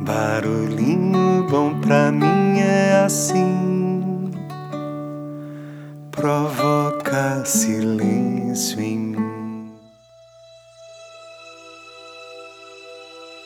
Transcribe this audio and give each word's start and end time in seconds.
Barulhinho 0.00 1.44
bom 1.50 1.80
pra 1.80 2.12
mim 2.12 2.60
é 2.60 3.02
assim, 3.04 4.30
provoca 6.12 7.44
silêncio 7.44 8.80
em 8.80 8.96
mim. 8.96 9.72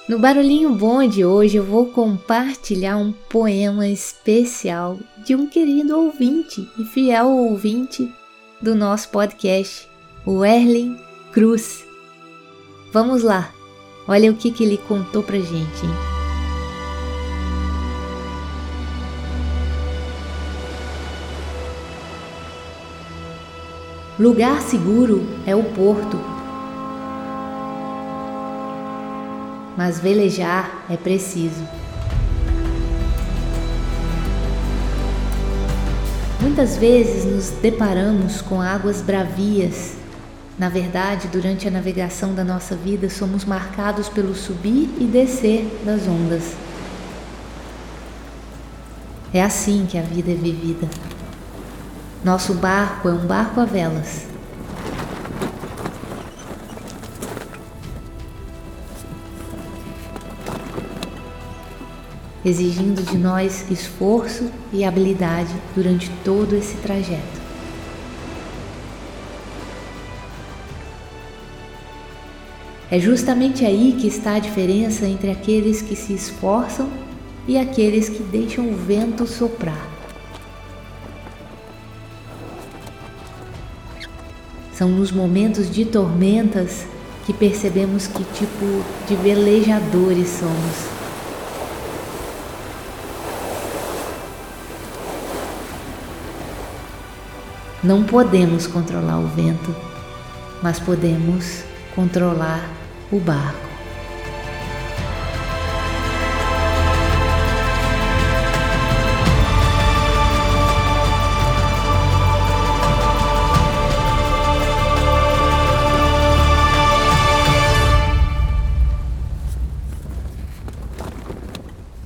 No 0.06 0.18
Barulhinho 0.18 0.74
Bom 0.74 1.08
de 1.08 1.24
hoje 1.24 1.56
eu 1.56 1.64
vou 1.64 1.86
compartilhar 1.86 2.98
um 2.98 3.12
poema 3.12 3.88
especial 3.88 4.98
de 5.24 5.34
um 5.34 5.46
querido 5.46 5.98
ouvinte 5.98 6.68
e 6.78 6.84
fiel 6.84 7.30
ouvinte 7.30 8.12
do 8.60 8.74
nosso 8.74 9.08
podcast, 9.08 9.88
o 10.26 10.44
Erlen 10.44 11.00
Cruz. 11.32 11.82
Vamos 12.92 13.22
lá, 13.22 13.50
olha 14.06 14.30
o 14.30 14.36
que, 14.36 14.50
que 14.50 14.64
ele 14.64 14.76
contou 14.76 15.22
pra 15.22 15.38
gente. 15.38 15.86
Hein? 15.86 16.11
Lugar 24.20 24.60
seguro 24.60 25.26
é 25.46 25.56
o 25.56 25.64
porto, 25.64 26.20
mas 29.74 29.98
velejar 29.98 30.84
é 30.90 30.98
preciso. 30.98 31.66
Muitas 36.42 36.76
vezes 36.76 37.24
nos 37.24 37.48
deparamos 37.62 38.42
com 38.42 38.60
águas 38.60 39.00
bravias. 39.00 39.94
Na 40.58 40.68
verdade, 40.68 41.28
durante 41.28 41.66
a 41.66 41.70
navegação 41.70 42.34
da 42.34 42.44
nossa 42.44 42.76
vida, 42.76 43.08
somos 43.08 43.46
marcados 43.46 44.10
pelo 44.10 44.34
subir 44.34 44.90
e 45.00 45.04
descer 45.04 45.66
das 45.86 46.06
ondas. 46.06 46.54
É 49.32 49.42
assim 49.42 49.86
que 49.88 49.96
a 49.96 50.02
vida 50.02 50.32
é 50.32 50.34
vivida. 50.34 50.86
Nosso 52.24 52.54
barco 52.54 53.08
é 53.08 53.12
um 53.12 53.26
barco 53.26 53.60
a 53.60 53.64
velas. 53.64 54.26
Exigindo 62.44 63.02
de 63.02 63.18
nós 63.18 63.68
esforço 63.72 64.48
e 64.72 64.84
habilidade 64.84 65.52
durante 65.74 66.08
todo 66.24 66.54
esse 66.54 66.76
trajeto. 66.76 67.42
É 72.88 73.00
justamente 73.00 73.64
aí 73.64 73.96
que 74.00 74.06
está 74.06 74.34
a 74.34 74.38
diferença 74.38 75.06
entre 75.06 75.28
aqueles 75.28 75.82
que 75.82 75.96
se 75.96 76.12
esforçam 76.12 76.88
e 77.48 77.58
aqueles 77.58 78.08
que 78.08 78.22
deixam 78.22 78.70
o 78.70 78.76
vento 78.76 79.26
soprar. 79.26 79.91
São 84.82 84.90
nos 84.90 85.12
momentos 85.12 85.70
de 85.70 85.84
tormentas 85.84 86.84
que 87.24 87.32
percebemos 87.32 88.08
que 88.08 88.24
tipo 88.24 88.82
de 89.06 89.14
velejadores 89.14 90.28
somos. 90.28 90.76
Não 97.80 98.02
podemos 98.02 98.66
controlar 98.66 99.20
o 99.20 99.28
vento, 99.28 99.72
mas 100.60 100.80
podemos 100.80 101.62
controlar 101.94 102.68
o 103.12 103.20
barco. 103.20 103.71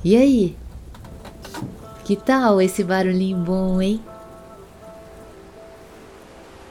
E 0.07 0.15
aí? 0.15 0.55
Que 2.05 2.15
tal 2.15 2.61
esse 2.61 2.81
barulhinho 2.81 3.39
bom, 3.39 3.81
hein? 3.81 3.99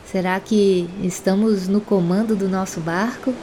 Será 0.07 0.41
que 0.41 0.89
estamos 1.03 1.69
no 1.69 1.83
comando 1.83 2.35
do 2.35 2.49
nosso 2.49 2.81
barco? 2.81 3.35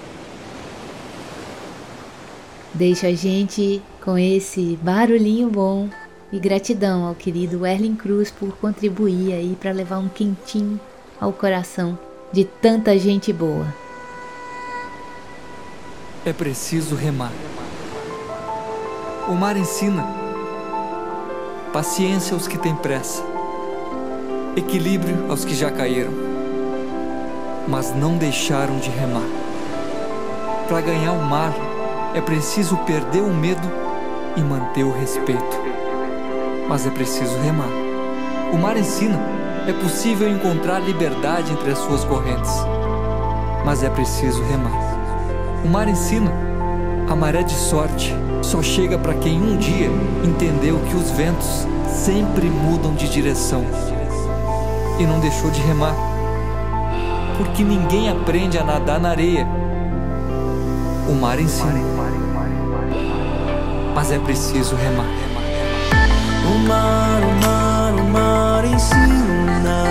Deixa 2.73 3.05
a 3.05 3.13
gente 3.13 3.83
com 4.03 4.17
esse 4.17 4.79
barulhinho 4.81 5.47
bom 5.47 5.87
e 6.31 6.39
gratidão 6.39 7.05
ao 7.05 7.13
querido 7.13 7.63
Erling 7.63 7.95
Cruz 7.95 8.31
por 8.31 8.57
contribuir 8.57 9.33
aí 9.33 9.55
para 9.61 9.71
levar 9.71 9.99
um 9.99 10.09
quentinho 10.09 10.81
ao 11.21 11.31
coração 11.31 11.99
de 12.31 12.43
tanta 12.43 12.97
gente 12.97 13.31
boa. 13.31 13.71
É 16.25 16.33
preciso 16.33 16.95
remar. 16.95 17.31
O 19.25 19.35
mar 19.35 19.55
ensina 19.55 20.05
paciência 21.71 22.33
aos 22.33 22.45
que 22.45 22.57
têm 22.57 22.75
pressa, 22.75 23.23
equilíbrio 24.57 25.27
aos 25.29 25.45
que 25.45 25.55
já 25.55 25.71
caíram, 25.71 26.11
mas 27.65 27.95
não 27.95 28.17
deixaram 28.17 28.77
de 28.79 28.89
remar. 28.89 29.25
Para 30.67 30.81
ganhar 30.81 31.13
o 31.13 31.23
mar, 31.23 31.53
é 32.13 32.19
preciso 32.19 32.75
perder 32.79 33.21
o 33.21 33.33
medo 33.33 33.65
e 34.35 34.41
manter 34.41 34.83
o 34.83 34.91
respeito. 34.91 35.57
Mas 36.67 36.85
é 36.85 36.89
preciso 36.89 37.37
remar. 37.39 37.71
O 38.51 38.57
mar 38.57 38.75
ensina, 38.75 39.19
é 39.65 39.71
possível 39.71 40.29
encontrar 40.29 40.79
liberdade 40.79 41.53
entre 41.53 41.71
as 41.71 41.77
suas 41.77 42.03
correntes, 42.03 42.51
mas 43.63 43.83
é 43.83 43.89
preciso 43.89 44.43
remar. 44.43 45.63
O 45.63 45.69
mar 45.69 45.87
ensina, 45.87 46.31
a 47.09 47.15
maré 47.15 47.41
de 47.41 47.55
sorte 47.55 48.13
só 48.43 48.61
chega 48.61 48.97
para 48.97 49.13
quem 49.15 49.41
um 49.41 49.57
dia 49.57 49.89
entendeu 50.23 50.79
que 50.89 50.95
os 50.95 51.09
ventos 51.11 51.65
sempre 51.87 52.47
mudam 52.47 52.93
de 52.93 53.07
direção 53.09 53.63
e 54.99 55.05
não 55.05 55.19
deixou 55.19 55.49
de 55.49 55.61
remar. 55.61 55.95
Porque 57.37 57.63
ninguém 57.63 58.09
aprende 58.09 58.57
a 58.57 58.63
nadar 58.63 58.99
na 58.99 59.09
areia. 59.09 59.47
O 61.07 61.13
mar 61.13 61.39
ensina. 61.39 61.73
Mas 63.95 64.11
é 64.11 64.19
preciso 64.19 64.75
remar. 64.75 65.07
O 66.45 66.59
mar, 66.67 67.21
o 67.23 67.45
mar, 67.45 67.93
o 67.93 68.09
mar 68.09 68.65
ensina, 68.65 69.83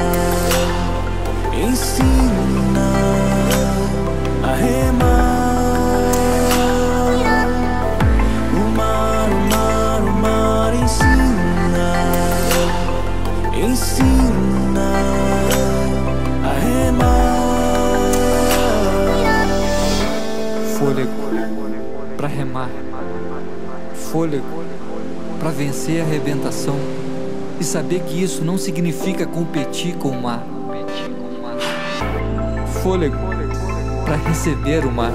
fôlego 24.12 24.44
para 25.40 25.50
vencer 25.50 26.02
a 26.02 26.04
arrebentação 26.04 26.76
e 27.58 27.64
saber 27.64 28.00
que 28.02 28.22
isso 28.22 28.44
não 28.44 28.58
significa 28.58 29.26
competir 29.26 29.96
com 29.96 30.10
o 30.10 30.22
mar. 30.22 30.44
Fôlego 32.82 33.16
para 34.04 34.16
receber 34.16 34.84
o 34.84 34.92
mar. 34.92 35.12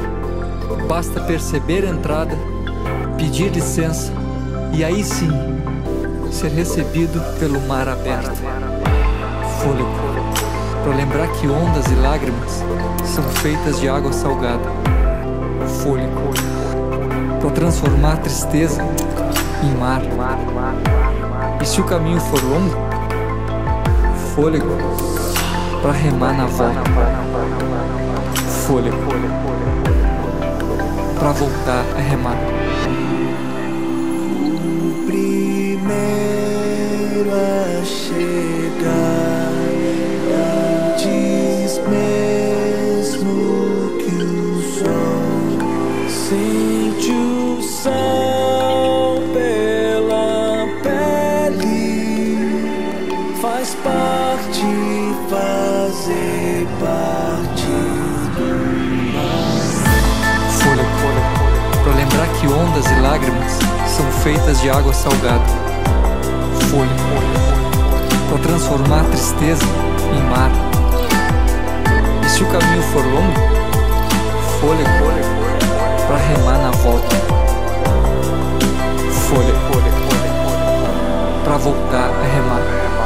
Basta 0.87 1.21
perceber 1.21 1.85
a 1.85 1.89
entrada, 1.89 2.35
pedir 3.17 3.51
licença 3.51 4.11
e 4.73 4.83
aí 4.83 5.03
sim 5.03 5.29
ser 6.31 6.49
recebido 6.49 7.21
pelo 7.39 7.61
mar 7.61 7.87
aberto. 7.87 8.46
Fôlego 9.59 9.89
para 10.83 10.95
lembrar 10.95 11.27
que 11.29 11.47
ondas 11.47 11.85
e 11.87 11.95
lágrimas 11.95 12.63
são 13.03 13.23
feitas 13.23 13.79
de 13.79 13.89
água 13.89 14.13
salgada. 14.13 14.69
Fôlego 15.81 16.31
para 17.41 17.49
transformar 17.51 18.13
a 18.13 18.17
tristeza 18.17 18.81
em 19.63 19.77
mar. 19.77 20.01
E 21.61 21.65
se 21.65 21.81
o 21.81 21.83
caminho 21.83 22.19
for 22.21 22.41
longo, 22.43 22.75
fôlego 24.35 24.77
para 25.81 25.91
remar 25.91 26.33
na 26.33 26.45
volta. 26.45 26.81
Fôlego 28.65 28.97
para 31.19 31.31
voltar 31.31 31.83
a 31.97 32.01
remar. 32.01 32.66
Sente 46.27 47.09
o 47.09 47.61
sol 47.61 49.21
pela 49.33 50.67
pele, 50.83 52.35
faz 53.41 53.73
parte, 53.75 54.61
fazer 55.29 56.67
parte 56.81 57.65
do 58.35 58.49
mar. 59.13 59.55
Folha, 60.51 60.83
folha, 60.99 61.23
pra 61.81 61.93
lembrar 61.93 62.27
que 62.37 62.45
ondas 62.47 62.85
e 62.91 62.95
lágrimas 62.99 63.53
são 63.87 64.05
feitas 64.21 64.59
de 64.59 64.69
água 64.69 64.93
salgada. 64.93 65.45
Folha, 66.69 66.97
folha, 67.07 67.39
pra 68.27 68.37
transformar 68.39 69.05
tristeza 69.11 69.63
em 70.13 70.21
mar. 70.29 70.51
E 72.25 72.29
se 72.29 72.43
o 72.43 72.47
caminho 72.47 72.83
for 72.83 73.05
longo, 73.05 73.39
folha, 74.59 74.83
folha 74.99 75.36
pra 76.07 76.15
remar 76.15 76.57
na 76.57 76.71
volta. 76.71 77.15
Folha, 79.27 79.53
folha, 79.53 79.91
folha, 79.91 80.31
folha. 80.43 81.43
Pra 81.43 81.57
voltar 81.57 82.09
a 82.09 82.23
remar. 82.33 82.96